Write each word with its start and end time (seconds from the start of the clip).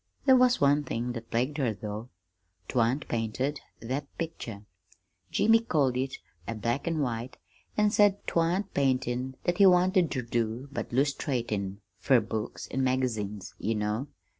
There 0.25 0.35
was 0.35 0.59
one 0.59 0.83
thing 0.83 1.11
that 1.11 1.29
plagued 1.29 1.59
her, 1.59 1.75
though: 1.75 2.09
'twan't 2.67 3.07
painted 3.07 3.59
that 3.81 4.07
picture. 4.17 4.65
Jimmy 5.29 5.59
called 5.59 5.95
it 5.95 6.15
a 6.47 6.55
'black 6.55 6.87
an' 6.87 7.01
white,' 7.01 7.37
an' 7.77 7.91
said 7.91 8.25
'twan't 8.25 8.73
paintin' 8.73 9.35
that 9.43 9.59
he 9.59 9.67
wanted 9.67 10.09
ter 10.09 10.23
do, 10.23 10.69
but 10.71 10.91
'lustratin' 10.91 11.81
fer 11.99 12.19
books 12.19 12.67
and 12.71 12.83
magazines, 12.83 13.53
you 13.59 13.75
know. 13.75 14.07